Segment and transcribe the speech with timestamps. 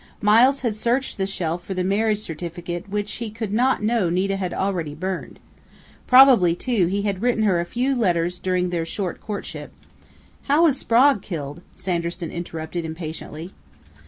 [0.19, 4.35] Miles had searched the shelf for the marriage certificate which he could not know Nita
[4.35, 5.37] had already burned.
[6.07, 9.71] Probably, too, he had written her a few letters during their short courtship"
[10.47, 13.53] "How was Sprague killed?" Sanderson interrupted impatiently.